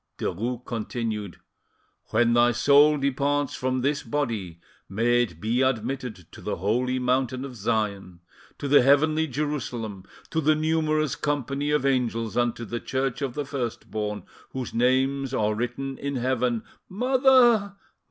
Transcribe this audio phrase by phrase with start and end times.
[0.17, 1.37] Derues continued—
[2.05, 7.45] "When thy soul departs from this body may it be admitted to the holy Mountain
[7.45, 8.19] of Sion,
[8.57, 13.35] to the Heavenly Jerusalem, to the numerous company of Angels, and to the Church of
[13.35, 17.75] the First born, whose names are written in Heaven——" "Mother!